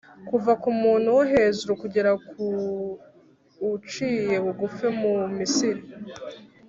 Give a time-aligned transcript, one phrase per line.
[0.29, 2.45] Kuva ku muntu wo hejuru kugera ku
[3.73, 5.81] uciye bugufi mu Misiri,